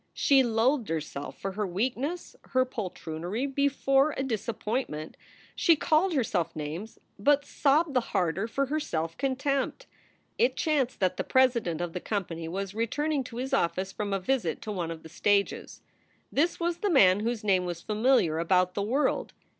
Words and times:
She 0.15 0.41
loathed 0.41 0.89
herself 0.89 1.37
for 1.39 1.51
her 1.51 1.67
weakness, 1.67 2.35
her 2.55 2.65
poltroonery, 2.65 3.45
before 3.45 4.15
a 4.17 4.23
disappointment. 4.23 5.15
She 5.55 5.75
called 5.75 6.13
herself 6.15 6.55
names, 6.55 6.97
but 7.19 7.45
sobbed 7.45 7.93
the 7.93 7.99
harder 8.01 8.47
for 8.47 8.65
her 8.65 8.79
self 8.79 9.15
contempt. 9.15 9.85
It 10.39 10.55
chanced 10.57 11.01
that 11.01 11.17
the 11.17 11.23
president 11.23 11.81
of 11.81 11.93
the 11.93 11.99
company 11.99 12.47
was 12.47 12.73
returning 12.73 13.23
to 13.25 13.37
his 13.37 13.53
office 13.53 13.91
from 13.91 14.11
a 14.11 14.19
visit 14.19 14.59
to 14.63 14.71
one 14.71 14.89
of 14.89 15.03
the 15.03 15.09
stages. 15.09 15.81
This 16.31 16.59
was 16.59 16.79
the 16.79 16.89
man 16.89 17.19
whose 17.19 17.43
name 17.43 17.65
was 17.65 17.81
familiar 17.83 18.39
about 18.39 18.73
the 18.73 18.81
world. 18.81 19.33